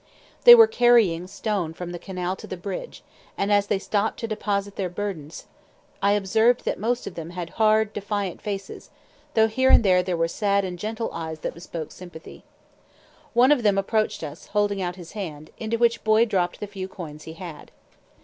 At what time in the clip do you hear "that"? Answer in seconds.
6.65-6.79, 11.41-11.53